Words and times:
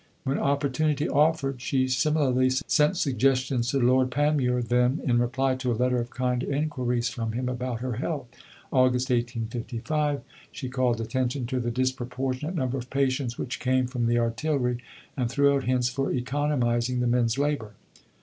When 0.23 0.39
opportunity 0.39 1.07
offered 1.07 1.61
she 1.61 1.87
similarly 1.87 2.49
sent 2.49 2.97
suggestions 2.97 3.67
to 3.69 3.77
Lord 3.79 4.09
Panmure; 4.09 4.63
then, 4.63 4.99
in 5.03 5.19
reply 5.19 5.53
to 5.57 5.71
a 5.71 5.77
letter 5.77 5.99
of 6.01 6.09
kind 6.09 6.41
inquiries 6.41 7.09
from 7.09 7.33
him 7.33 7.47
about 7.47 7.81
her 7.81 7.97
health 7.97 8.25
(Aug. 8.73 8.93
1855), 8.93 10.21
she 10.51 10.69
called 10.69 10.99
attention 11.01 11.45
to 11.45 11.59
the 11.59 11.69
disproportionate 11.69 12.55
number 12.55 12.79
of 12.79 12.89
patients 12.89 13.37
which 13.37 13.59
came 13.59 13.85
from 13.85 14.07
the 14.07 14.17
Artillery, 14.17 14.79
and 15.15 15.29
threw 15.29 15.53
out 15.53 15.65
hints 15.65 15.87
for 15.89 16.11
economizing 16.11 16.99
the 16.99 17.05
men's 17.05 17.37
labour. 17.37 17.73